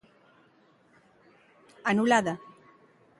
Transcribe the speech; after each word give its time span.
Anulada. 1.91 2.33